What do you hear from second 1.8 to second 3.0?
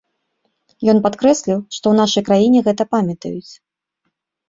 ў нашай краіне гэта